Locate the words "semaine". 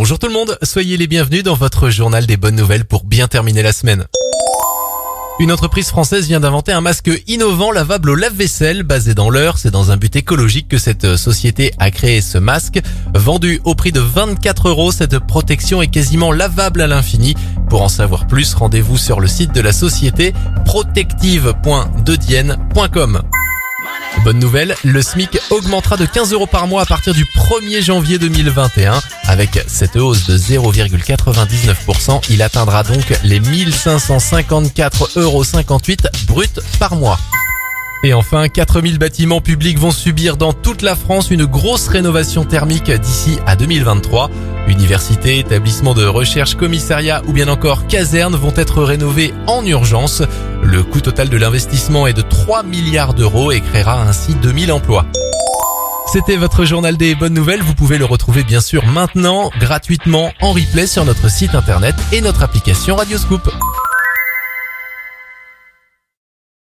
3.74-4.06